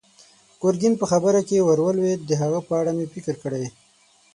[0.61, 3.65] ګرګين په خبره کې ور ولوېد: د هغه په اړه مې فکر کړی.